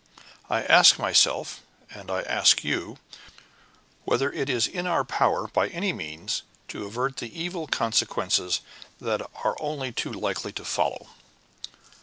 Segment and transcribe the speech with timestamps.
[0.49, 2.97] I ask myself, and I ask you,
[4.03, 8.61] whether it is in our power, by any means, to avert the evil consequences
[8.99, 11.09] that are only too likely to follow?"